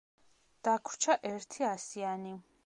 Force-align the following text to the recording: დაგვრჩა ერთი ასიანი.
დაგვრჩა 0.67 1.17
ერთი 1.33 1.69
ასიანი. 1.73 2.35